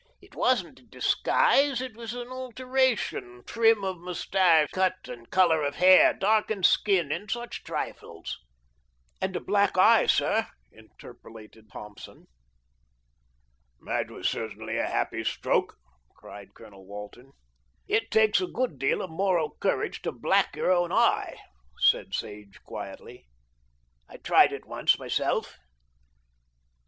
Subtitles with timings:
[0.19, 5.75] "It wasn't a disguise, it was an alteration; trim of moustache, cut and colour of
[5.75, 8.39] hair, darkened skin and such trifles."
[9.21, 12.25] "And the black eye, sir," interpolated Thompson.
[13.85, 15.77] "That was certainly a happy stroke,"
[16.15, 17.33] cried Colonel Walton.
[17.87, 21.37] "It takes a good deal of moral courage to black your own eye,"
[21.77, 23.27] said Sage quietly.
[24.09, 25.59] "I tried it once myself."